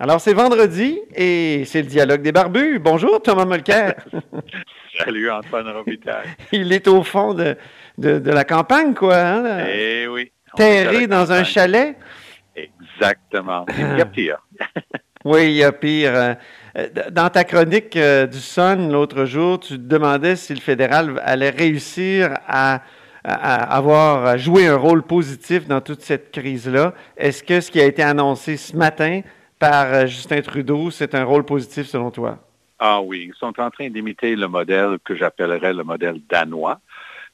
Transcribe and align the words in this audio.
Alors, 0.00 0.20
c'est 0.20 0.32
vendredi 0.34 1.00
et 1.14 1.64
c'est 1.66 1.82
le 1.82 1.88
dialogue 1.88 2.22
des 2.22 2.30
barbus. 2.32 2.78
Bonjour, 2.78 3.20
Thomas 3.20 3.44
Mulcair. 3.44 3.94
Salut, 4.98 5.30
Antoine 5.30 5.68
Robitaille. 5.68 6.26
Il 6.52 6.72
est 6.72 6.86
au 6.86 7.02
fond 7.02 7.34
de, 7.34 7.56
de, 7.98 8.18
de 8.18 8.30
la 8.30 8.44
campagne, 8.44 8.94
quoi. 8.94 9.16
Hein? 9.16 9.64
Eh 9.68 10.06
oui. 10.08 10.30
Terré 10.56 11.06
dans 11.08 11.32
un 11.32 11.42
chalet. 11.44 11.96
Exactement. 12.54 13.66
Il 13.76 13.98
y 13.98 14.00
a 14.00 14.06
pire. 14.06 14.38
Oui, 15.24 15.46
il 15.46 15.56
y 15.56 15.64
a 15.64 15.72
pire. 15.72 16.12
Euh, 16.14 16.34
Dans 17.10 17.28
ta 17.28 17.42
chronique 17.42 17.96
euh, 17.96 18.24
du 18.28 18.38
Sun 18.38 18.90
l'autre 18.92 19.24
jour, 19.24 19.58
tu 19.58 19.74
te 19.74 19.82
demandais 19.82 20.36
si 20.36 20.54
le 20.54 20.60
fédéral 20.60 21.20
allait 21.24 21.50
réussir 21.50 22.34
à, 22.46 22.82
à- 23.24 23.76
avoir 23.76 24.24
à 24.24 24.36
jouer 24.36 24.68
un 24.68 24.76
rôle 24.76 25.02
positif 25.02 25.66
dans 25.66 25.80
toute 25.80 26.02
cette 26.02 26.30
crise-là. 26.30 26.94
Est-ce 27.16 27.42
que 27.42 27.60
ce 27.60 27.68
qui 27.72 27.80
a 27.80 27.84
été 27.84 28.00
annoncé 28.04 28.56
ce 28.56 28.76
matin 28.76 29.22
par 29.58 29.92
euh, 29.92 30.06
Justin 30.06 30.40
Trudeau, 30.40 30.90
c'est 30.90 31.14
un 31.14 31.24
rôle 31.24 31.44
positif 31.44 31.86
selon 31.86 32.10
toi? 32.10 32.38
Ah 32.78 33.00
oui, 33.00 33.28
ils 33.28 33.34
sont 33.34 33.58
en 33.58 33.70
train 33.70 33.90
d'imiter 33.90 34.36
le 34.36 34.46
modèle 34.46 34.98
que 35.04 35.16
j'appellerais 35.16 35.74
le 35.74 35.82
modèle 35.82 36.20
danois. 36.28 36.80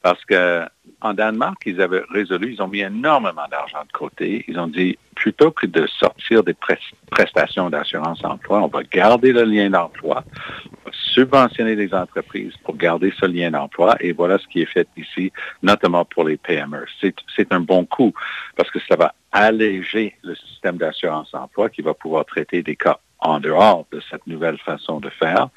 Parce 0.05 0.23
que 0.27 0.67
en 1.01 1.15
Danemark, 1.15 1.63
ils 1.65 1.81
avaient 1.81 2.03
résolu, 2.11 2.53
ils 2.53 2.61
ont 2.61 2.69
mis 2.69 2.81
énormément 2.81 3.49
d'argent 3.51 3.83
de 3.87 3.93
côté. 3.93 4.45
Ils 4.49 4.59
ont 4.59 4.67
dit, 4.67 4.99
plutôt 5.15 5.51
que 5.51 5.65
de 5.67 5.87
sortir 5.87 6.45
des 6.45 6.53
pres- 6.53 6.93
prestations 7.11 7.71
d'assurance 7.71 8.23
emploi, 8.23 8.61
on 8.61 8.67
va 8.67 8.83
garder 8.83 9.33
le 9.33 9.45
lien 9.45 9.71
d'emploi, 9.71 10.23
on 10.67 10.91
va 10.91 10.97
subventionner 11.15 11.75
les 11.75 11.95
entreprises 11.95 12.53
pour 12.65 12.77
garder 12.77 13.15
ce 13.19 13.25
lien 13.25 13.51
d'emploi. 13.51 13.97
Et 14.01 14.13
voilà 14.13 14.37
ce 14.37 14.47
qui 14.47 14.61
est 14.61 14.67
fait 14.67 14.87
ici, 14.99 15.33
notamment 15.63 16.05
pour 16.05 16.25
les 16.25 16.37
PME. 16.37 16.85
C'est 17.01 17.17
c'est 17.35 17.51
un 17.51 17.61
bon 17.61 17.87
coup 17.87 18.13
parce 18.57 18.71
que 18.71 18.81
ça 18.87 18.97
va 18.97 19.15
alléger 19.33 20.15
le 20.23 20.35
système 20.35 20.77
d'assurance 20.77 21.33
emploi 21.33 21.71
qui 21.71 21.81
va 21.81 21.95
pouvoir 21.95 22.27
traiter 22.27 22.63
des 22.63 22.77
cas 22.77 22.99
en 23.21 23.41
dehors 23.41 23.87
de 23.91 24.03
cette 24.11 24.27
nouvelle 24.27 24.59
façon 24.59 25.01
de 25.01 25.09
faire. 25.09 25.49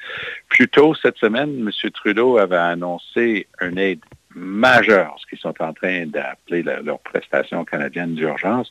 Plus 0.48 0.68
tôt 0.68 0.94
cette 0.94 1.18
semaine, 1.18 1.50
M. 1.58 1.90
Trudeau 1.90 2.38
avait 2.38 2.56
annoncé 2.56 3.46
une 3.60 3.76
aide 3.76 4.00
majeure, 4.34 5.16
ce 5.20 5.26
qu'ils 5.26 5.38
sont 5.38 5.54
en 5.62 5.72
train 5.72 6.06
d'appeler 6.06 6.62
la- 6.62 6.80
leur 6.80 6.98
prestation 7.00 7.64
canadienne 7.64 8.14
d'urgence. 8.14 8.70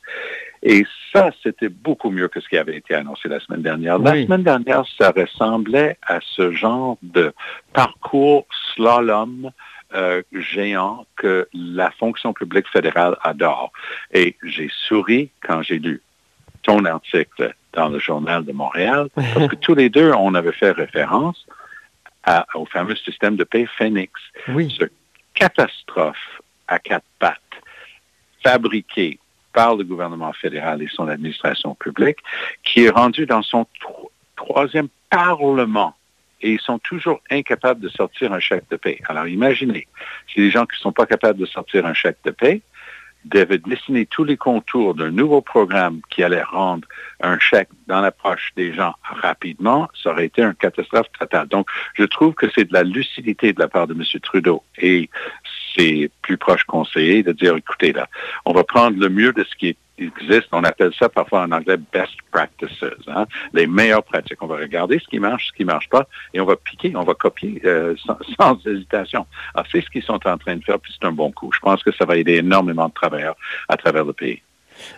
Et 0.62 0.84
ça, 1.12 1.30
c'était 1.42 1.68
beaucoup 1.68 2.10
mieux 2.10 2.28
que 2.28 2.40
ce 2.40 2.48
qui 2.48 2.56
avait 2.58 2.76
été 2.76 2.94
annoncé 2.94 3.28
la 3.28 3.40
semaine 3.40 3.62
dernière. 3.62 3.98
La 3.98 4.12
Oui. 4.12 4.24
semaine 4.24 4.42
dernière, 4.44 4.84
ça 4.98 5.10
ressemblait 5.10 5.96
à 6.06 6.18
ce 6.22 6.52
genre 6.52 6.98
de 7.02 7.32
parcours 7.72 8.46
slalom 8.74 9.50
euh, 9.94 10.22
géant 10.32 11.06
que 11.16 11.48
la 11.54 11.90
fonction 11.92 12.34
publique 12.34 12.68
fédérale 12.68 13.16
adore. 13.22 13.72
Et 14.12 14.36
j'ai 14.42 14.68
souri 14.70 15.30
quand 15.40 15.62
j'ai 15.62 15.78
lu 15.78 16.02
ton 16.62 16.84
article 16.84 17.54
dans 17.72 17.88
le 17.88 17.98
journal 17.98 18.44
de 18.44 18.52
Montréal, 18.52 19.08
parce 19.14 19.48
que 19.48 19.56
tous 19.56 19.74
les 19.74 19.88
deux, 19.88 20.12
on 20.12 20.34
avait 20.34 20.52
fait 20.52 20.72
référence 20.72 21.46
à- 22.24 22.44
au 22.54 22.66
fameux 22.66 22.96
système 22.96 23.36
de 23.36 23.44
paix 23.44 23.66
Phoenix 23.78 24.12
Oui. 24.48 24.74
ce 24.78 24.84
catastrophe 25.38 26.26
à 26.66 26.78
quatre 26.78 27.06
pattes, 27.18 27.56
fabriqué 28.42 29.18
par 29.52 29.76
le 29.76 29.84
gouvernement 29.84 30.32
fédéral 30.32 30.82
et 30.82 30.88
son 30.88 31.08
administration 31.08 31.74
publique, 31.74 32.18
qui 32.64 32.84
est 32.84 32.90
rendu 32.90 33.24
dans 33.26 33.42
son 33.42 33.66
tro- 33.80 34.10
troisième 34.36 34.88
parlement. 35.10 35.94
Et 36.40 36.52
ils 36.52 36.60
sont 36.60 36.78
toujours 36.78 37.20
incapables 37.30 37.80
de 37.80 37.88
sortir 37.88 38.32
un 38.32 38.40
chèque 38.40 38.68
de 38.70 38.76
paix. 38.76 38.98
Alors 39.08 39.26
imaginez, 39.26 39.88
si 40.28 40.40
les 40.40 40.50
gens 40.50 40.66
qui 40.66 40.76
ne 40.76 40.82
sont 40.82 40.92
pas 40.92 41.06
capables 41.06 41.38
de 41.38 41.46
sortir 41.46 41.86
un 41.86 41.94
chèque 41.94 42.18
de 42.24 42.30
paix 42.30 42.60
devaient 43.24 43.58
dessiner 43.58 44.06
tous 44.06 44.22
les 44.22 44.36
contours 44.36 44.94
d'un 44.94 45.10
nouveau 45.10 45.40
programme 45.40 46.00
qui 46.08 46.22
allait 46.22 46.42
rendre 46.42 46.86
un 47.20 47.38
chèque 47.40 47.68
dans 47.88 48.00
la 48.00 48.12
poche 48.12 48.52
des 48.56 48.72
gens 48.72 48.94
rapidement, 49.02 49.88
ça 50.00 50.10
aurait 50.12 50.26
été 50.26 50.40
une 50.42 50.54
catastrophe 50.54 51.10
totale. 51.18 51.48
Donc, 51.48 51.68
je 51.94 52.04
trouve 52.04 52.34
que 52.34 52.46
c'est 52.54 52.66
de 52.66 52.72
la 52.72 52.84
lucidité 52.84 53.52
de 53.52 53.58
la 53.58 53.66
part 53.66 53.88
de 53.88 53.94
M. 53.94 54.04
Trudeau 54.22 54.62
et 54.78 55.10
plus 56.22 56.36
proches 56.36 56.64
conseillers 56.64 57.22
de 57.22 57.32
dire, 57.32 57.56
écoutez, 57.56 57.92
là, 57.92 58.08
on 58.44 58.52
va 58.52 58.64
prendre 58.64 58.98
le 58.98 59.08
mieux 59.08 59.32
de 59.32 59.44
ce 59.44 59.54
qui 59.56 59.76
existe. 59.98 60.48
On 60.52 60.64
appelle 60.64 60.92
ça 60.98 61.08
parfois 61.08 61.42
en 61.42 61.52
anglais 61.52 61.76
best 61.92 62.12
practices, 62.30 62.84
hein, 63.08 63.26
les 63.52 63.66
meilleures 63.66 64.02
pratiques. 64.02 64.42
On 64.42 64.46
va 64.46 64.56
regarder 64.56 64.98
ce 64.98 65.08
qui 65.08 65.18
marche, 65.18 65.48
ce 65.48 65.52
qui 65.52 65.64
marche 65.64 65.88
pas, 65.88 66.06
et 66.34 66.40
on 66.40 66.44
va 66.44 66.56
piquer, 66.56 66.92
on 66.94 67.04
va 67.04 67.14
copier 67.14 67.60
euh, 67.64 67.94
sans, 68.04 68.18
sans 68.40 68.66
hésitation. 68.66 69.26
Alors, 69.54 69.66
c'est 69.70 69.80
ce 69.80 69.90
qu'ils 69.90 70.02
sont 70.02 70.26
en 70.26 70.38
train 70.38 70.56
de 70.56 70.64
faire, 70.64 70.78
puis 70.78 70.92
c'est 70.98 71.06
un 71.06 71.12
bon 71.12 71.30
coup. 71.30 71.50
Je 71.52 71.60
pense 71.60 71.82
que 71.82 71.92
ça 71.92 72.04
va 72.04 72.16
aider 72.16 72.36
énormément 72.36 72.88
de 72.88 72.94
travailleurs 72.94 73.36
à 73.68 73.76
travers 73.76 74.04
le 74.04 74.12
pays. 74.12 74.42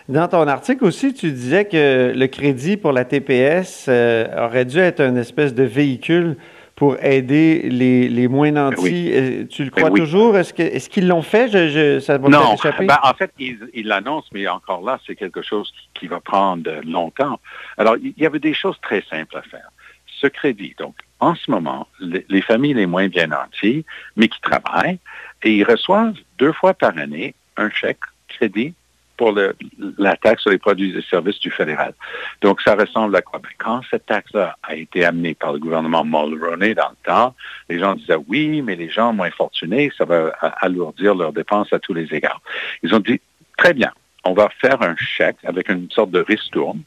Dans 0.09 0.27
ton 0.27 0.47
article 0.47 0.85
aussi, 0.85 1.13
tu 1.13 1.31
disais 1.31 1.65
que 1.65 2.13
le 2.15 2.27
crédit 2.27 2.77
pour 2.77 2.91
la 2.91 3.03
TPS 3.05 3.87
euh, 3.87 4.45
aurait 4.45 4.65
dû 4.65 4.77
être 4.77 5.01
une 5.01 5.17
espèce 5.17 5.55
de 5.55 5.63
véhicule 5.63 6.37
pour 6.81 6.97
aider 7.03 7.69
les, 7.69 8.09
les 8.09 8.27
moins 8.27 8.49
nantis. 8.49 9.11
Euh, 9.13 9.45
Tu 9.45 9.63
le 9.65 9.69
Ben 9.69 9.75
crois 9.83 9.91
oui. 9.91 9.99
toujours? 9.99 10.35
Est-ce 10.35 10.89
qu'ils 10.89 11.07
l'ont 11.07 11.21
fait? 11.21 11.47
Je, 11.47 11.69
je- 11.69 11.99
ça 11.99 12.17
va 12.17 12.27
Non, 12.27 12.55
ben, 12.79 12.97
en 13.03 13.13
fait, 13.13 13.31
ils 13.37 13.59
l'annoncent, 13.85 14.29
mais 14.33 14.47
encore 14.47 14.83
là, 14.83 14.99
c'est 15.05 15.15
quelque 15.15 15.43
chose 15.43 15.71
qui, 15.93 15.99
qui 15.99 16.07
va 16.07 16.19
prendre 16.19 16.67
longtemps. 16.83 17.39
Alors, 17.77 17.97
il 17.97 18.15
y 18.17 18.25
avait 18.25 18.39
des 18.39 18.55
choses 18.55 18.77
très 18.81 19.03
simples 19.07 19.37
à 19.37 19.43
faire. 19.43 19.69
Ce 20.07 20.25
crédit, 20.25 20.73
donc, 20.79 20.95
en 21.19 21.35
ce 21.35 21.51
moment, 21.51 21.87
les, 21.99 22.25
les 22.29 22.41
familles 22.41 22.73
les 22.73 22.87
moins 22.87 23.09
bien 23.09 23.27
nanties, 23.27 23.85
mais 24.15 24.27
qui 24.27 24.41
travaillent, 24.41 24.97
et 25.43 25.51
ils 25.53 25.63
reçoivent 25.63 26.15
deux 26.39 26.51
fois 26.51 26.73
par 26.73 26.97
année 26.97 27.35
un 27.57 27.69
chèque 27.69 27.99
crédit 28.27 28.73
pour 29.21 29.33
le- 29.33 29.55
la 29.99 30.15
taxe 30.17 30.41
sur 30.41 30.49
les 30.49 30.57
produits 30.57 30.97
et 30.97 31.01
services 31.07 31.39
du 31.39 31.51
fédéral. 31.51 31.93
Donc, 32.41 32.59
ça 32.63 32.73
ressemble 32.73 33.15
à 33.15 33.21
quoi? 33.21 33.37
Ben, 33.37 33.49
quand 33.59 33.81
cette 33.91 34.07
taxe-là 34.07 34.57
a 34.63 34.73
été 34.75 35.05
amenée 35.05 35.35
par 35.35 35.53
le 35.53 35.59
gouvernement 35.59 36.03
Mulroney 36.03 36.73
dans 36.73 36.89
le 36.89 36.95
temps, 37.05 37.35
les 37.69 37.77
gens 37.77 37.93
disaient 37.93 38.17
oui, 38.27 38.63
mais 38.63 38.75
les 38.75 38.89
gens 38.89 39.13
moins 39.13 39.29
fortunés, 39.29 39.91
ça 39.95 40.05
va 40.05 40.29
alourdir 40.59 41.13
leurs 41.13 41.33
dépenses 41.33 41.71
à 41.71 41.77
tous 41.77 41.93
les 41.93 42.11
égards. 42.15 42.41
Ils 42.81 42.95
ont 42.95 42.99
dit 42.99 43.21
très 43.59 43.75
bien, 43.75 43.91
on 44.23 44.33
va 44.33 44.49
faire 44.59 44.81
un 44.81 44.95
chèque 44.97 45.37
avec 45.43 45.69
une 45.69 45.87
sorte 45.91 46.09
de 46.09 46.21
ristourne 46.27 46.81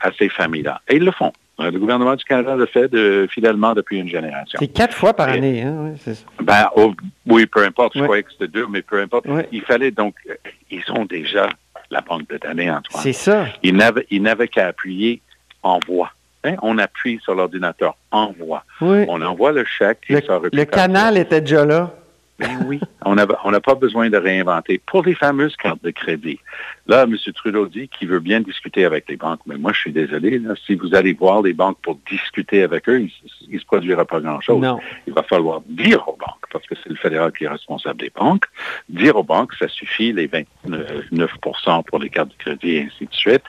à 0.00 0.10
ces 0.18 0.28
familles-là. 0.28 0.82
Et 0.88 0.96
ils 0.96 1.04
le 1.06 1.10
font. 1.12 1.32
Euh, 1.60 1.70
Le 1.70 1.78
gouvernement 1.78 2.16
du 2.16 2.24
Canada 2.24 2.56
le 2.56 2.64
fait 2.66 2.88
de- 2.88 3.26
fidèlement 3.30 3.74
depuis 3.74 3.98
une 3.98 4.08
génération. 4.08 4.58
C'est 4.60 4.72
quatre 4.72 4.94
fois 4.96 5.12
par 5.14 5.28
Et- 5.28 5.32
année, 5.38 5.62
hein? 5.62 5.76
Oui, 5.80 5.98
c'est 6.02 6.14
ça. 6.14 6.24
Ben, 6.42 6.64
oh, 6.76 6.94
oui, 7.26 7.44
peu 7.46 7.62
importe. 7.64 7.92
Je 7.94 8.00
Ouais. 8.00 8.06
croyais 8.06 8.22
que 8.22 8.32
c'était 8.32 8.48
deux, 8.48 8.66
mais 8.68 8.80
peu 8.82 9.00
importe. 9.00 9.26
Il 9.52 9.60
fallait 9.62 9.90
donc, 9.90 10.14
euh, 10.30 10.34
ils 10.70 10.82
ont 10.90 11.04
déjà 11.04 11.48
la 11.92 12.00
banque 12.00 12.28
de 12.28 12.38
données, 12.38 12.70
Antoine. 12.70 13.02
C'est 13.02 13.12
ça. 13.12 13.46
Ils 13.62 13.76
n'avaient, 13.76 14.06
ils 14.10 14.22
n'avaient 14.22 14.48
qu'à 14.48 14.68
appuyer 14.68 15.20
envoi. 15.62 16.10
Hein? 16.42 16.56
On 16.62 16.78
appuie 16.78 17.20
sur 17.22 17.34
l'ordinateur 17.34 17.96
envoi. 18.10 18.64
Oui. 18.80 19.04
On 19.08 19.22
envoie 19.22 19.52
le 19.52 19.64
chèque 19.64 20.00
et 20.08 20.14
Le, 20.14 20.22
ça 20.22 20.40
le 20.52 20.64
canal 20.64 21.16
était 21.16 21.40
déjà 21.40 21.64
là. 21.64 21.90
Ben 22.42 22.66
oui, 22.66 22.80
on 23.04 23.14
n'a 23.14 23.26
on 23.44 23.52
pas 23.60 23.74
besoin 23.74 24.10
de 24.10 24.16
réinventer. 24.16 24.80
Pour 24.84 25.02
les 25.02 25.14
fameuses 25.14 25.56
cartes 25.56 25.82
de 25.82 25.90
crédit, 25.90 26.38
là, 26.86 27.04
M. 27.04 27.16
Trudeau 27.34 27.66
dit 27.66 27.88
qu'il 27.88 28.08
veut 28.08 28.20
bien 28.20 28.40
discuter 28.40 28.84
avec 28.84 29.08
les 29.08 29.16
banques, 29.16 29.40
mais 29.46 29.56
moi, 29.56 29.72
je 29.72 29.80
suis 29.80 29.92
désolé, 29.92 30.38
là, 30.38 30.54
si 30.66 30.74
vous 30.74 30.94
allez 30.94 31.12
voir 31.12 31.42
les 31.42 31.52
banques 31.52 31.78
pour 31.82 31.98
discuter 32.08 32.62
avec 32.62 32.88
eux, 32.88 33.00
il 33.00 33.54
ne 33.54 33.58
se 33.58 33.64
produira 33.64 34.04
pas 34.04 34.20
grand-chose. 34.20 34.64
Il 35.06 35.12
va 35.12 35.22
falloir 35.22 35.62
dire 35.66 36.06
aux 36.08 36.16
banques, 36.16 36.46
parce 36.52 36.66
que 36.66 36.74
c'est 36.82 36.90
le 36.90 36.96
fédéral 36.96 37.32
qui 37.32 37.44
est 37.44 37.48
responsable 37.48 38.00
des 38.00 38.12
banques, 38.14 38.44
dire 38.88 39.16
aux 39.16 39.24
banques, 39.24 39.54
ça 39.58 39.68
suffit, 39.68 40.12
les 40.12 40.28
29% 40.28 41.84
pour 41.84 41.98
les 41.98 42.08
cartes 42.08 42.30
de 42.30 42.36
crédit 42.38 42.76
et 42.76 42.82
ainsi 42.82 43.06
de 43.06 43.14
suite, 43.14 43.42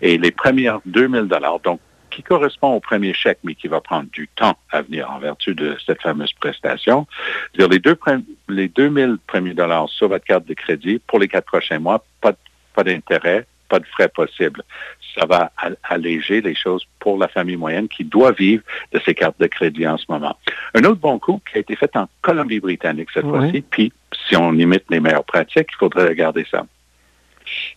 et 0.00 0.18
les 0.18 0.30
premières 0.30 0.80
2000 0.86 1.28
donc 1.64 1.80
qui 2.10 2.22
correspond 2.22 2.74
au 2.74 2.80
premier 2.80 3.14
chèque, 3.14 3.38
mais 3.44 3.54
qui 3.54 3.68
va 3.68 3.80
prendre 3.80 4.08
du 4.10 4.28
temps 4.28 4.56
à 4.70 4.82
venir 4.82 5.10
en 5.10 5.18
vertu 5.18 5.54
de 5.54 5.76
cette 5.86 6.02
fameuse 6.02 6.32
prestation. 6.34 7.06
C'est-à-dire 7.54 7.68
les, 7.70 7.78
deux, 7.78 7.98
les 8.48 8.68
2000 8.68 9.18
premiers 9.26 9.54
dollars 9.54 9.88
sur 9.88 10.08
votre 10.08 10.24
carte 10.24 10.46
de 10.46 10.54
crédit 10.54 11.00
pour 11.06 11.18
les 11.18 11.28
quatre 11.28 11.46
prochains 11.46 11.78
mois, 11.78 12.04
pas, 12.20 12.34
d'intérêt, 12.84 13.46
pas 13.68 13.78
de 13.78 13.84
frais 13.86 14.08
possibles. 14.08 14.62
Ça 15.14 15.26
va 15.26 15.52
alléger 15.82 16.40
les 16.40 16.54
choses 16.54 16.86
pour 16.98 17.18
la 17.18 17.28
famille 17.28 17.56
moyenne 17.56 17.88
qui 17.88 18.04
doit 18.04 18.32
vivre 18.32 18.62
de 18.92 19.00
ces 19.04 19.14
cartes 19.14 19.38
de 19.38 19.46
crédit 19.46 19.86
en 19.86 19.98
ce 19.98 20.06
moment. 20.08 20.36
Un 20.74 20.84
autre 20.84 21.00
bon 21.00 21.18
coup 21.18 21.40
qui 21.50 21.58
a 21.58 21.60
été 21.60 21.76
fait 21.76 21.94
en 21.96 22.08
Colombie-Britannique 22.22 23.08
cette 23.12 23.24
Oui. 23.24 23.30
fois-ci, 23.30 23.60
puis 23.62 23.92
si 24.28 24.36
on 24.36 24.52
imite 24.54 24.84
les 24.88 25.00
meilleures 25.00 25.24
pratiques, 25.24 25.68
il 25.72 25.76
faudrait 25.78 26.08
regarder 26.08 26.46
ça. 26.50 26.64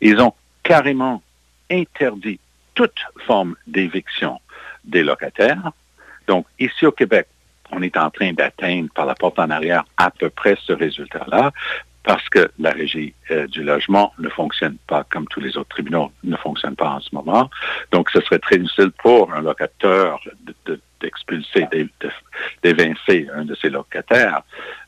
Ils 0.01 0.19
ont 0.21 0.33
carrément 0.63 1.21
interdit 1.69 2.39
toute 2.75 2.99
forme 3.25 3.55
d'éviction 3.67 4.39
des 4.83 5.03
locataires. 5.03 5.71
Donc, 6.27 6.45
ici 6.59 6.85
au 6.85 6.91
Québec, 6.91 7.27
on 7.71 7.81
est 7.81 7.97
en 7.97 8.09
train 8.09 8.33
d'atteindre 8.33 8.89
par 8.93 9.05
la 9.05 9.15
porte 9.15 9.39
en 9.39 9.49
arrière 9.49 9.83
à 9.97 10.11
peu 10.11 10.29
près 10.29 10.57
ce 10.65 10.73
résultat-là 10.73 11.51
parce 12.03 12.27
que 12.29 12.51
la 12.59 12.71
régie 12.71 13.13
euh, 13.31 13.47
du 13.47 13.63
logement 13.63 14.13
ne 14.19 14.29
fonctionne 14.29 14.77
pas 14.87 15.05
comme 15.09 15.25
tous 15.27 15.39
les 15.39 15.57
autres 15.57 15.69
tribunaux 15.69 16.11
ne 16.23 16.35
fonctionnent 16.35 16.75
pas 16.75 16.89
en 16.89 16.99
ce 16.99 17.09
moment. 17.15 17.49
Donc, 17.91 18.09
ce 18.09 18.19
serait 18.21 18.39
très 18.39 18.57
difficile 18.57 18.91
pour 18.91 19.33
un 19.33 19.41
locateur 19.41 20.19
d'expulser, 20.99 21.65
de, 21.71 21.87
d'évincer 22.61 23.27
un 23.33 23.45
de 23.45 23.55
ses 23.55 23.69
locataires. 23.69 24.41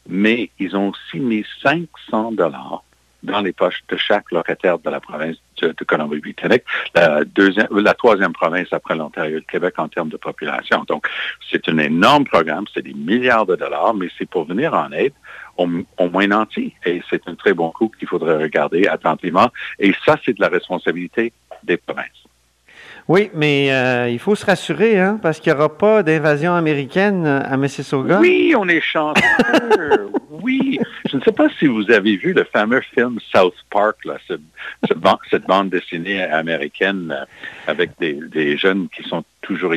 Mais 0.08 0.50
ils 0.60 0.76
ont 0.76 0.90
aussi 0.90 1.20
mis 1.20 1.46
500 1.64 2.34
dollars 2.34 2.84
dans 3.26 3.42
les 3.42 3.54
poches 3.54 3.84
de 3.90 3.98
chaque 3.98 4.32
locataire 4.32 4.80
de 4.80 4.90
la 4.90 5.00
province 5.00 5.36
de, 5.62 5.74
Colombie-Britannique, 5.86 6.64
la, 6.94 7.24
deuxième, 7.24 7.68
la 7.72 7.94
troisième 7.94 8.34
province 8.34 8.68
après 8.72 8.96
l'Ontario 8.96 9.38
et 9.38 9.40
le 9.40 9.42
Québec 9.42 9.76
en 9.78 9.88
termes 9.88 10.10
de 10.10 10.18
population. 10.18 10.84
Donc, 10.88 11.08
c'est 11.52 11.68
un 11.70 11.78
énorme 11.78 12.26
programme, 12.26 12.66
c'est 12.74 12.84
des 12.84 12.94
milliards 12.94 13.46
de 13.46 13.56
dollars, 13.56 13.94
mais 13.94 14.08
c'est 14.18 14.30
pour 14.30 14.46
venir 14.46 14.74
en 14.74 14.92
aide 14.92 15.14
au, 15.58 15.68
moins 16.10 16.28
nantis. 16.28 16.74
Et 16.86 17.02
c'est 17.10 17.28
un 17.28 17.36
très 17.36 17.54
bon 17.54 17.72
coup 17.72 17.92
qu'il 17.98 18.08
faudrait 18.08 18.38
regarder 18.38 18.88
attentivement. 18.88 19.50
Et 19.80 19.94
ça, 20.06 20.16
c'est 20.26 20.36
de 20.36 20.42
la 20.42 20.50
responsabilité 20.50 21.32
des 21.64 21.78
provinces. 21.78 22.06
Oui, 23.08 23.30
mais 23.36 23.72
euh, 23.72 24.10
il 24.10 24.18
faut 24.18 24.34
se 24.34 24.46
rassurer, 24.46 25.00
hein, 25.00 25.20
parce 25.22 25.40
qu'il 25.40 25.54
n'y 25.54 25.60
aura 25.60 25.78
pas 25.78 26.02
d'invasion 26.02 26.56
américaine 26.56 27.26
à 27.28 27.56
Mississauga. 27.56 28.20
Oui, 28.20 28.56
on 28.58 28.68
est 28.68 28.82
chanceux. 28.82 29.22
oui. 30.32 30.80
Je 31.16 31.20
ne 31.22 31.24
sais 31.24 31.32
pas 31.32 31.48
si 31.58 31.66
vous 31.68 31.90
avez 31.92 32.18
vu 32.18 32.34
le 32.34 32.44
fameux 32.44 32.82
film 32.94 33.20
South 33.34 33.56
Park, 33.70 34.04
là, 34.04 34.18
cette, 34.28 35.46
bande 35.48 35.70
dessinée 35.70 36.22
américaine 36.22 37.10
euh, 37.10 37.26
avec 37.72 37.92
des, 38.02 38.58
jeunes 38.58 38.90
qui 38.90 39.02
sont 39.08 39.24
toujours 39.42 39.72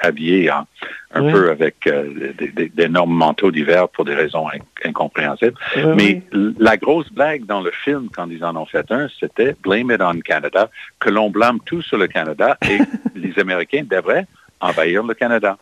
habillés 0.00 0.48
un 0.48 0.64
peu 1.12 1.50
avec 1.50 1.86
euh, 1.86 2.32
d'énormes 2.74 3.14
manteaux 3.14 3.50
d'hiver 3.50 3.90
pour 3.90 4.06
des 4.06 4.14
raisons 4.14 4.46
incompréhensibles. 4.82 5.58
Mais 5.94 6.22
la 6.32 6.78
grosse 6.78 7.12
blague 7.12 7.44
dans 7.44 7.60
le 7.60 7.70
film, 7.70 8.08
quand 8.10 8.30
ils 8.30 8.42
en 8.42 8.56
ont 8.56 8.64
fait 8.64 8.90
un, 8.90 9.08
c'était 9.20 9.56
Blame 9.62 9.90
it 9.90 10.00
on 10.00 10.20
Canada, 10.20 10.70
que 11.00 11.10
l'on 11.10 11.28
blâme 11.28 11.58
tout 11.66 11.82
sur 11.82 11.98
le 11.98 12.06
Canada 12.06 12.56
et 12.66 12.78
les 13.14 13.38
Américains 13.38 13.84
devraient 13.84 14.26
envahir 14.60 15.02
le 15.02 15.14
Canada. 15.14 15.58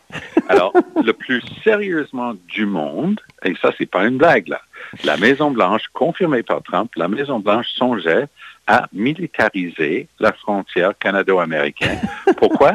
Alors, 0.49 0.73
le 1.03 1.13
plus 1.13 1.41
sérieusement 1.63 2.33
du 2.47 2.65
monde, 2.65 3.19
et 3.43 3.53
ça, 3.61 3.71
c'est 3.77 3.85
pas 3.85 4.05
une 4.05 4.17
blague, 4.17 4.47
là, 4.47 4.61
la 5.03 5.17
Maison-Blanche, 5.17 5.83
confirmée 5.93 6.43
par 6.43 6.61
Trump, 6.63 6.91
la 6.95 7.07
Maison-Blanche 7.07 7.67
songeait 7.75 8.27
à 8.67 8.87
militariser 8.93 10.07
la 10.19 10.33
frontière 10.33 10.97
canado-américaine. 10.97 11.99
Pourquoi? 12.37 12.73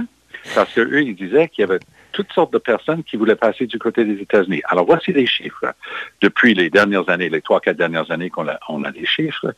Parce 0.54 0.72
qu'eux, 0.74 1.02
ils 1.02 1.14
disaient 1.14 1.48
qu'il 1.48 1.62
y 1.62 1.64
avait 1.64 1.80
toutes 2.12 2.32
sortes 2.32 2.52
de 2.52 2.58
personnes 2.58 3.02
qui 3.04 3.16
voulaient 3.16 3.36
passer 3.36 3.66
du 3.66 3.78
côté 3.78 4.04
des 4.04 4.20
États-Unis. 4.20 4.62
Alors, 4.66 4.84
voici 4.84 5.12
les 5.12 5.26
chiffres. 5.26 5.75
Depuis 6.20 6.54
les 6.54 6.68
dernières 6.68 7.08
années, 7.08 7.28
les 7.28 7.40
trois, 7.40 7.60
quatre 7.60 7.76
dernières 7.76 8.10
années 8.10 8.30
qu'on 8.30 8.48
a, 8.48 8.58
on 8.68 8.84
a 8.84 8.90
des 8.90 9.06
chiffres, 9.06 9.54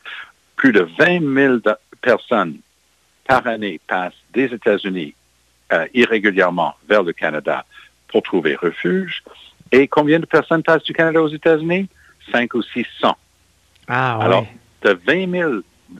plus 0.55 0.71
de 0.71 0.87
20 0.97 1.35
000 1.35 1.57
personnes 2.01 2.57
par 3.27 3.45
année 3.47 3.79
passent 3.87 4.13
des 4.33 4.45
États-Unis 4.45 5.15
euh, 5.73 5.87
irrégulièrement 5.93 6.75
vers 6.87 7.03
le 7.03 7.13
Canada 7.13 7.65
pour 8.07 8.23
trouver 8.23 8.55
refuge. 8.55 9.23
Et 9.71 9.87
combien 9.87 10.19
de 10.19 10.25
personnes 10.25 10.63
passent 10.63 10.83
du 10.83 10.93
Canada 10.93 11.21
aux 11.21 11.27
États-Unis? 11.27 11.89
5 12.31 12.53
ou 12.53 12.61
600. 12.61 13.15
Ah, 13.87 14.17
Alors, 14.19 14.47
de 14.81 14.97
20 15.05 15.31
000 15.31 15.51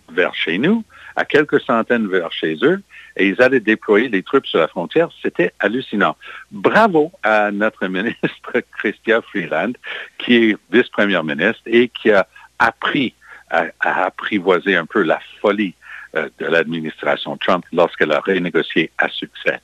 vers 0.10 0.34
chez 0.34 0.58
nous 0.58 0.84
à 1.16 1.26
quelques 1.26 1.62
centaines 1.62 2.08
vers 2.08 2.32
chez 2.32 2.58
eux, 2.64 2.82
et 3.16 3.28
ils 3.28 3.42
allaient 3.42 3.62
déployer 3.62 4.10
les 4.10 4.22
troupes 4.22 4.46
sur 4.46 4.60
la 4.60 4.68
frontière. 4.68 5.10
C'était 5.22 5.54
hallucinant. 5.60 6.18
Bravo 6.52 7.12
à 7.24 7.52
notre 7.52 7.88
ministre 7.88 8.62
Christian 8.78 9.22
Freeland, 9.22 9.74
qui 10.18 10.36
est 10.36 10.58
vice-première 10.72 11.24
ministre 11.24 11.62
et 11.66 11.88
qui 11.88 12.12
a 12.12 12.28
appris 12.60 13.14
à, 13.50 13.68
apprivoiser 13.80 14.76
un 14.76 14.86
peu 14.86 15.04
la 15.04 15.20
folie 15.40 15.76
de 16.16 16.46
l'administration 16.46 17.38
Trump 17.38 17.66
lorsqu'elle 17.74 18.12
a 18.12 18.20
renégocié 18.20 18.92
à 18.98 19.10
succès 19.10 19.60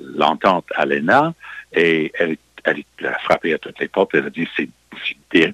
l'entente 0.00 0.66
à 0.74 0.86
l'ENA 0.86 1.34
et 1.72 2.12
elle, 2.18 2.36
elle, 2.64 2.84
a 3.06 3.18
frappé 3.20 3.54
à 3.54 3.58
toutes 3.58 3.78
les 3.78 3.88
portes. 3.88 4.14
Elle 4.14 4.26
a 4.26 4.30
dit 4.30 4.48
c'est 4.56 4.68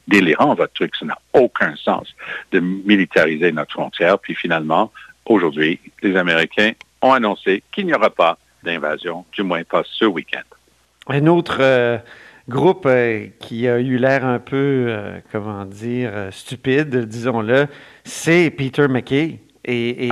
délirant 0.06 0.54
votre 0.54 0.72
truc, 0.72 0.94
ça 0.96 1.06
n'a 1.06 1.18
aucun 1.32 1.74
sens 1.76 2.14
de 2.52 2.60
militariser 2.60 3.52
notre 3.52 3.72
frontière. 3.72 4.18
Puis 4.18 4.34
finalement, 4.34 4.92
aujourd'hui, 5.24 5.80
les 6.02 6.16
Américains 6.16 6.72
ont 7.02 7.12
annoncé 7.12 7.62
qu'il 7.72 7.86
n'y 7.86 7.94
aura 7.94 8.10
pas 8.10 8.38
d'invasion, 8.62 9.24
du 9.32 9.42
moins 9.42 9.62
pas 9.64 9.82
ce 9.86 10.04
week-end. 10.04 10.42
Un 11.08 11.26
autre 11.26 11.58
euh, 11.60 11.98
groupe 12.48 12.84
euh, 12.86 13.26
qui 13.40 13.66
a 13.66 13.78
eu 13.78 13.96
l'air 13.96 14.24
un 14.24 14.38
peu, 14.38 14.86
euh, 14.88 15.18
comment 15.32 15.64
dire, 15.64 16.28
stupide, 16.30 17.06
disons-le, 17.06 17.66
c'est 18.04 18.50
Peter 18.50 18.86
McKay. 18.88 19.40
Et, 19.64 20.08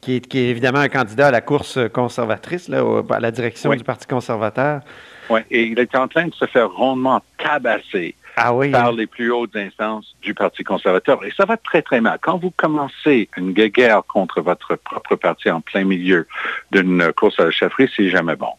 qui, 0.00 0.14
est, 0.14 0.34
évidemment 0.34 0.78
un 0.78 0.88
candidat 0.88 1.28
à 1.28 1.30
la 1.30 1.40
course 1.40 1.78
conservatrice, 1.92 2.68
là, 2.68 2.84
à 3.10 3.20
la 3.20 3.30
direction 3.30 3.74
du 3.74 3.82
Parti 3.82 4.06
conservateur. 4.06 4.82
Oui, 5.30 5.40
et 5.50 5.64
il 5.64 5.78
est 5.78 5.94
en 5.96 6.06
train 6.06 6.26
de 6.26 6.34
se 6.34 6.44
faire 6.46 6.70
rondement 6.70 7.22
tabasser 7.38 8.14
ah 8.36 8.52
par 8.72 8.92
les 8.92 9.06
plus 9.06 9.30
hautes 9.30 9.56
instances 9.56 10.14
du 10.22 10.34
Parti 10.34 10.64
conservateur. 10.64 11.24
Et 11.24 11.32
ça 11.36 11.44
va 11.44 11.56
très, 11.56 11.82
très 11.82 12.00
mal. 12.00 12.18
Quand 12.20 12.38
vous 12.38 12.50
commencez 12.50 13.28
une 13.36 13.52
guerre 13.52 14.02
contre 14.06 14.40
votre 14.40 14.76
propre 14.76 15.16
parti 15.16 15.50
en 15.50 15.60
plein 15.60 15.84
milieu 15.84 16.26
d'une 16.72 17.12
course 17.12 17.38
à 17.38 17.44
la 17.44 17.50
chefferie, 17.50 17.90
c'est 17.96 18.10
jamais 18.10 18.36
bon. 18.36 18.52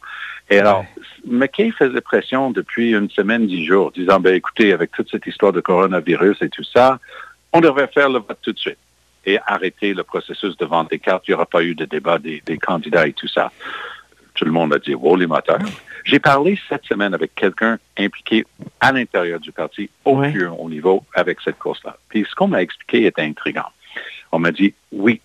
Et 0.49 0.59
alors, 0.59 0.85
McKay 1.25 1.71
faisait 1.71 2.01
pression 2.01 2.51
depuis 2.51 2.93
une 2.93 3.09
semaine, 3.09 3.47
dix 3.47 3.65
jours, 3.65 3.91
disant, 3.91 4.19
ben 4.19 4.35
écoutez, 4.35 4.73
avec 4.73 4.91
toute 4.91 5.09
cette 5.09 5.25
histoire 5.25 5.53
de 5.53 5.59
coronavirus 5.59 6.41
et 6.41 6.49
tout 6.49 6.63
ça, 6.63 6.99
on 7.51 7.61
devrait 7.61 7.87
faire 7.87 8.09
le 8.09 8.19
vote 8.19 8.37
tout 8.41 8.53
de 8.53 8.59
suite 8.59 8.77
et 9.25 9.39
arrêter 9.45 9.93
le 9.93 10.03
processus 10.03 10.55
de 10.57 10.65
vente 10.65 10.89
des 10.89 10.99
cartes. 10.99 11.27
Il 11.27 11.31
n'y 11.31 11.35
aura 11.35 11.45
pas 11.45 11.63
eu 11.63 11.75
de 11.75 11.85
débat 11.85 12.17
des, 12.17 12.41
des 12.45 12.57
candidats 12.57 13.07
et 13.07 13.13
tout 13.13 13.27
ça. 13.27 13.51
Tout 14.33 14.45
le 14.45 14.51
monde 14.51 14.73
a 14.73 14.79
dit, 14.79 14.93
wow, 14.93 15.15
les 15.15 15.27
moteurs. 15.27 15.59
J'ai 16.03 16.19
parlé 16.19 16.59
cette 16.69 16.85
semaine 16.85 17.13
avec 17.13 17.33
quelqu'un 17.35 17.79
impliqué 17.97 18.45
à 18.79 18.91
l'intérieur 18.91 19.39
du 19.39 19.51
parti 19.51 19.89
au 20.03 20.17
plus 20.17 20.47
haut 20.47 20.69
niveau 20.69 21.03
avec 21.13 21.41
cette 21.41 21.57
course-là. 21.57 21.97
Puis 22.09 22.25
ce 22.29 22.35
qu'on 22.35 22.47
m'a 22.47 22.61
expliqué 22.61 23.05
était 23.05 23.23
intriguant. 23.23 23.69
On 24.31 24.39
m'a 24.39 24.51
dit, 24.51 24.73
oui, 24.91 25.21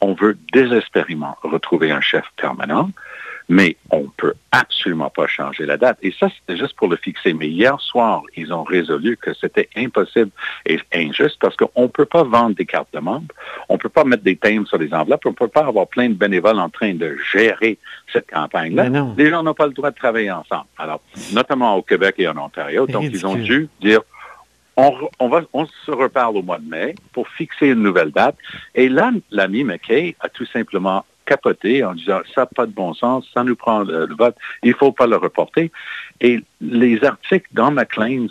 on 0.00 0.12
veut 0.14 0.38
désespérément 0.52 1.36
retrouver 1.42 1.90
un 1.90 2.00
chef 2.00 2.24
permanent, 2.36 2.90
mais 3.50 3.76
on 3.90 4.02
ne 4.02 4.08
peut 4.16 4.34
absolument 4.52 5.10
pas 5.10 5.26
changer 5.26 5.66
la 5.66 5.76
date. 5.76 5.98
Et 6.02 6.14
ça, 6.18 6.28
c'était 6.28 6.56
juste 6.56 6.76
pour 6.76 6.86
le 6.86 6.96
fixer. 6.96 7.34
Mais 7.34 7.48
hier 7.48 7.80
soir, 7.80 8.22
ils 8.36 8.52
ont 8.52 8.62
résolu 8.62 9.16
que 9.16 9.34
c'était 9.34 9.68
impossible 9.76 10.30
et 10.66 10.78
injuste 10.94 11.36
parce 11.40 11.56
qu'on 11.56 11.82
ne 11.82 11.88
peut 11.88 12.04
pas 12.04 12.22
vendre 12.22 12.54
des 12.54 12.64
cartes 12.64 12.94
de 12.94 13.00
membres, 13.00 13.34
on 13.68 13.74
ne 13.74 13.78
peut 13.78 13.88
pas 13.88 14.04
mettre 14.04 14.22
des 14.22 14.36
thèmes 14.36 14.66
sur 14.66 14.78
les 14.78 14.94
enveloppes, 14.94 15.26
on 15.26 15.30
ne 15.30 15.34
peut 15.34 15.48
pas 15.48 15.66
avoir 15.66 15.88
plein 15.88 16.08
de 16.08 16.14
bénévoles 16.14 16.60
en 16.60 16.68
train 16.68 16.94
de 16.94 17.16
gérer 17.32 17.76
cette 18.12 18.30
campagne-là. 18.30 18.88
Les 19.18 19.30
gens 19.30 19.42
n'ont 19.42 19.54
pas 19.54 19.66
le 19.66 19.72
droit 19.72 19.90
de 19.90 19.96
travailler 19.96 20.30
ensemble. 20.30 20.66
Alors, 20.78 21.00
notamment 21.32 21.74
au 21.74 21.82
Québec 21.82 22.14
et 22.18 22.28
en 22.28 22.38
Ontario. 22.38 22.86
Donc, 22.86 23.02
ils 23.04 23.26
ont 23.26 23.34
dû 23.34 23.68
dire 23.80 24.00
on, 25.18 25.28
va, 25.28 25.42
on 25.52 25.66
se 25.66 25.90
reparle 25.90 26.36
au 26.36 26.42
mois 26.42 26.58
de 26.58 26.68
mai 26.68 26.94
pour 27.12 27.28
fixer 27.28 27.68
une 27.68 27.82
nouvelle 27.82 28.12
date. 28.12 28.36
Et 28.74 28.88
là, 28.88 29.10
l'ami 29.30 29.64
McKay 29.64 30.16
a 30.20 30.28
tout 30.28 30.46
simplement 30.46 31.04
capoté 31.30 31.84
en 31.84 31.94
disant 31.94 32.20
ça 32.34 32.42
n'a 32.42 32.46
pas 32.46 32.66
de 32.66 32.72
bon 32.72 32.92
sens, 32.92 33.24
ça 33.32 33.44
nous 33.44 33.54
prend 33.54 33.80
le, 33.84 34.12
vote, 34.18 34.36
il 34.64 34.70
ne 34.70 34.74
faut 34.74 34.90
pas 34.90 35.06
le 35.06 35.16
reporter. 35.16 35.70
Et 36.20 36.40
les 36.60 37.04
articles 37.04 37.48
dans 37.52 37.70
McLean, 37.70 38.26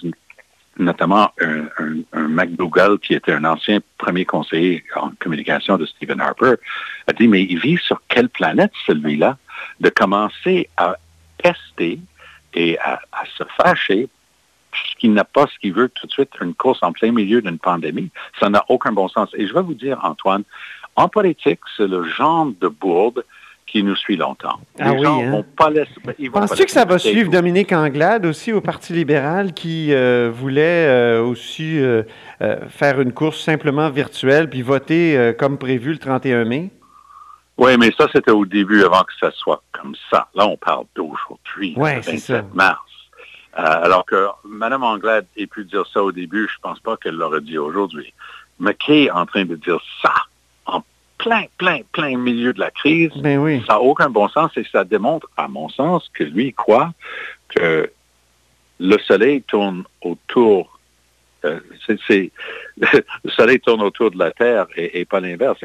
notamment 0.77 1.31
un, 1.41 2.27
McDougall, 2.27 2.99
qui 2.99 3.13
était 3.13 3.31
un 3.31 3.45
ancien 3.45 3.79
premier 3.97 4.25
conseiller 4.25 4.83
en 4.97 5.11
communication 5.17 5.77
de 5.77 5.85
Stephen 5.85 6.19
Harper, 6.19 6.55
a 7.07 7.13
dit, 7.13 7.29
mais 7.29 7.43
il 7.43 7.59
vit 7.59 7.77
sur 7.77 8.01
quelle 8.09 8.27
planète 8.27 8.73
celui-là 8.85 9.37
de 9.79 9.89
commencer 9.89 10.69
à 10.75 10.97
tester 11.41 11.99
et 12.53 12.77
à, 12.79 12.99
se 13.37 13.43
fâcher 13.57 14.09
qu'il 14.99 15.13
n'a 15.13 15.23
pas 15.23 15.47
ce 15.47 15.57
qu'il 15.59 15.73
veut 15.73 15.89
tout 15.89 16.05
de 16.05 16.11
suite, 16.11 16.31
une 16.41 16.53
course 16.53 16.79
en 16.83 16.91
plein 16.91 17.11
milieu 17.11 17.41
d'une 17.41 17.59
pandémie. 17.59 18.11
Ça 18.39 18.49
n'a 18.49 18.63
aucun 18.67 18.91
bon 18.91 19.07
sens. 19.07 19.29
Et 19.33 19.47
je 19.47 19.53
vais 19.53 19.61
vous 19.61 19.73
dire, 19.73 19.99
Antoine, 20.03 20.43
en 20.99 21.07
politique, 21.07 21.61
c'est 21.77 21.87
le 21.87 22.03
genre 22.03 22.47
de 22.59 22.67
bourde 22.67 23.23
qui 23.65 23.83
nous 23.83 23.95
suit 23.95 24.17
longtemps. 24.17 24.59
Ah 24.79 24.91
oui, 24.91 25.05
hein? 25.07 25.43
Penses-tu 26.33 26.65
que 26.65 26.71
ça 26.71 26.83
va 26.83 26.97
suivre 26.97 27.31
Dominique 27.31 27.71
Anglade 27.71 28.25
aussi 28.25 28.51
au 28.51 28.59
Parti 28.59 28.91
libéral 28.93 29.53
qui 29.53 29.93
euh, 29.93 30.29
voulait 30.33 30.87
euh, 30.87 31.23
aussi 31.23 31.79
euh, 31.79 32.03
faire 32.67 32.99
une 32.99 33.13
course 33.13 33.41
simplement 33.41 33.89
virtuelle 33.89 34.49
puis 34.49 34.61
voter 34.61 35.33
comme 35.39 35.57
prévu 35.57 35.93
le 35.93 35.99
31 35.99 36.43
mai? 36.43 36.69
Oui, 37.57 37.77
mais 37.77 37.91
ça, 37.97 38.07
c'était 38.11 38.31
au 38.31 38.45
début 38.45 38.83
avant 38.83 39.03
que 39.03 39.13
ça 39.19 39.31
soit 39.31 39.61
comme 39.71 39.95
ça. 40.09 40.27
Là, 40.35 40.47
on 40.47 40.57
parle 40.57 40.85
d'aujourd'hui, 40.95 41.75
le 41.77 42.01
27 42.01 42.53
mars. 42.53 42.81
alors 43.53 44.05
que 44.05 44.27
Mme 44.43 44.83
Anglade 44.83 45.27
ait 45.37 45.47
pu 45.47 45.63
dire 45.63 45.85
ça 45.93 46.03
au 46.03 46.11
début, 46.11 46.49
je 46.49 46.57
ne 46.57 46.61
pense 46.61 46.79
pas 46.79 46.97
qu'elle 46.97 47.15
l'aurait 47.15 47.41
dit 47.41 47.57
aujourd'hui. 47.57 48.13
McKay 48.59 49.03
est 49.03 49.11
en 49.11 49.25
train 49.25 49.45
de 49.45 49.55
dire 49.55 49.79
ça? 50.01 50.13
Plein, 51.19 51.45
plein, 51.57 51.81
plein 51.91 52.17
milieu 52.17 52.53
de 52.53 52.59
la 52.59 52.71
crise. 52.71 53.11
Ben 53.17 53.37
oui. 53.37 53.61
Ça 53.67 53.73
n'a 53.73 53.81
aucun 53.81 54.09
bon 54.09 54.27
sens 54.29 54.51
et 54.57 54.65
ça 54.71 54.83
démontre, 54.83 55.29
à 55.37 55.47
mon 55.47 55.69
sens, 55.69 56.09
que 56.13 56.23
lui 56.23 56.53
croit 56.53 56.91
que 57.49 57.91
le 58.79 58.97
soleil 58.99 59.43
tourne 59.43 59.83
autour. 60.01 60.79
Euh, 61.45 61.59
le 61.89 63.29
soleil 63.29 63.59
tourne 63.59 63.81
autour 63.81 64.11
de 64.11 64.17
la 64.17 64.31
Terre 64.31 64.67
et, 64.75 65.05
pas 65.05 65.19
l'inverse. 65.19 65.59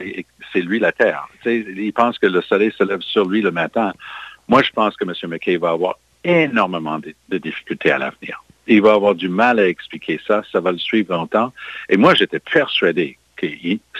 C'est 0.52 0.60
lui 0.60 0.78
la 0.78 0.92
Terre. 0.92 1.26
il 1.46 1.92
pense 1.92 2.18
que 2.18 2.26
le 2.26 2.42
soleil 2.42 2.72
se 2.76 2.84
lève 2.84 3.00
sur 3.00 3.26
lui 3.26 3.40
le 3.40 3.50
matin. 3.50 3.92
Moi, 4.46 4.62
je 4.62 4.70
pense 4.70 4.96
que 4.96 5.04
M. 5.04 5.12
McKay 5.30 5.56
va 5.56 5.70
avoir 5.70 5.98
énormément 6.22 6.98
de 6.98 7.38
difficultés 7.38 7.90
à 7.90 7.98
l'avenir. 7.98 8.42
Il 8.66 8.82
va 8.82 8.94
avoir 8.94 9.14
du 9.14 9.28
mal 9.28 9.58
à 9.58 9.68
expliquer 9.68 10.20
ça. 10.26 10.42
Ça 10.50 10.60
va 10.60 10.72
le 10.72 10.78
suivre 10.78 11.14
longtemps. 11.14 11.52
Et 11.88 11.96
moi, 11.96 12.14
j'étais 12.14 12.40
persuadé 12.40 13.18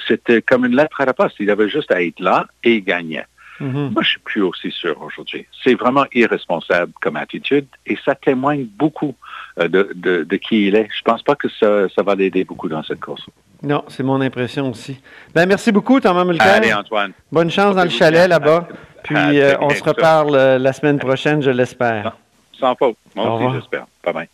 c'était 0.06 0.42
comme 0.42 0.64
une 0.64 0.76
lettre 0.76 1.00
à 1.00 1.04
la 1.04 1.14
poste. 1.14 1.36
Il 1.40 1.50
avait 1.50 1.68
juste 1.68 1.90
à 1.90 2.02
être 2.02 2.20
là 2.20 2.46
et 2.62 2.76
il 2.76 2.84
gagnait. 2.84 3.26
Mm-hmm. 3.60 3.92
Moi, 3.92 4.02
je 4.02 4.08
suis 4.08 4.20
plus 4.20 4.42
aussi 4.42 4.70
sûr 4.70 5.00
aujourd'hui. 5.00 5.46
C'est 5.62 5.74
vraiment 5.74 6.06
irresponsable 6.12 6.92
comme 7.00 7.16
attitude 7.16 7.66
et 7.86 7.96
ça 8.04 8.14
témoigne 8.14 8.64
beaucoup 8.64 9.14
euh, 9.60 9.68
de, 9.68 10.36
qui 10.36 10.66
il 10.66 10.76
est. 10.76 10.88
Je 10.96 11.02
pense 11.02 11.22
pas 11.22 11.36
que 11.36 11.48
ça, 11.48 12.02
va 12.02 12.14
l'aider 12.14 12.44
beaucoup 12.44 12.68
dans 12.68 12.82
cette 12.82 13.00
course. 13.00 13.24
Non, 13.62 13.84
c'est 13.88 14.02
mon 14.02 14.20
impression 14.20 14.70
aussi. 14.70 15.00
Ben, 15.34 15.46
merci 15.46 15.72
beaucoup, 15.72 16.00
Thomas 16.00 16.24
Mulcair. 16.24 16.54
Allez, 16.54 16.74
Antoine. 16.74 17.12
Bonne 17.30 17.50
chance 17.50 17.76
dans 17.76 17.84
le 17.84 17.90
chalet 17.90 18.28
là-bas. 18.28 18.68
Puis, 19.04 19.16
euh, 19.16 19.56
on 19.60 19.70
se 19.70 19.82
reparle 19.82 20.34
euh, 20.34 20.58
la 20.58 20.72
semaine 20.72 20.98
prochaine, 20.98 21.42
je 21.42 21.50
l'espère. 21.50 22.16
Sans 22.58 22.74
faute. 22.74 22.96
Moi 23.14 23.32
aussi, 23.34 23.56
j'espère. 23.58 23.86
Bye 24.04 24.14
bye. 24.14 24.28